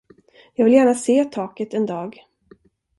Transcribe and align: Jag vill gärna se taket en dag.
Jag 0.53 0.65
vill 0.65 0.73
gärna 0.73 0.95
se 0.95 1.23
taket 1.25 1.73
en 1.73 1.85
dag. 1.85 2.23